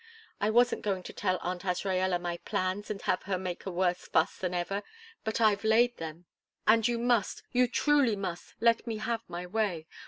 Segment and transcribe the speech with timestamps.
[0.39, 4.07] I wasn't going to tell Aunt Azraella my plans, and have her make a worse
[4.07, 4.81] fuss than ever,
[5.23, 6.25] but I've laid them,
[6.65, 9.85] and you must, you truly must, let me have my way.